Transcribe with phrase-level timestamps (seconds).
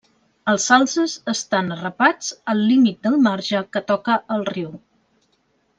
[0.51, 4.73] Els salzes estan arrapats al límit del marge que toca el riu.